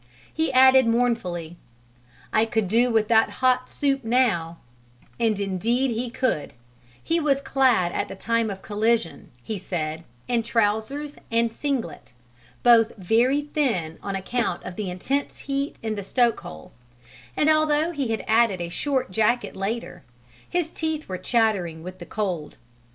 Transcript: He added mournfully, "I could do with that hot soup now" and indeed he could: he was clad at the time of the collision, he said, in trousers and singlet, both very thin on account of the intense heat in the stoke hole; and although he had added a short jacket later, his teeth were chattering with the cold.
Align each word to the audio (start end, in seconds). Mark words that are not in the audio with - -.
He 0.33 0.51
added 0.51 0.87
mournfully, 0.87 1.57
"I 2.33 2.45
could 2.45 2.67
do 2.67 2.89
with 2.89 3.07
that 3.09 3.29
hot 3.29 3.69
soup 3.69 4.03
now" 4.03 4.57
and 5.19 5.39
indeed 5.39 5.91
he 5.91 6.09
could: 6.09 6.53
he 7.03 7.19
was 7.19 7.39
clad 7.39 7.91
at 7.91 8.07
the 8.07 8.15
time 8.15 8.49
of 8.49 8.63
the 8.63 8.67
collision, 8.67 9.29
he 9.43 9.59
said, 9.59 10.03
in 10.27 10.41
trousers 10.41 11.17
and 11.29 11.53
singlet, 11.53 12.13
both 12.63 12.95
very 12.97 13.41
thin 13.43 13.99
on 14.01 14.15
account 14.15 14.63
of 14.63 14.75
the 14.75 14.89
intense 14.89 15.37
heat 15.37 15.75
in 15.83 15.93
the 15.93 16.01
stoke 16.03 16.39
hole; 16.39 16.71
and 17.37 17.47
although 17.47 17.91
he 17.91 18.07
had 18.07 18.25
added 18.27 18.59
a 18.59 18.69
short 18.69 19.11
jacket 19.11 19.55
later, 19.55 20.01
his 20.49 20.71
teeth 20.71 21.07
were 21.07 21.19
chattering 21.19 21.83
with 21.83 21.99
the 21.99 22.07
cold. 22.07 22.57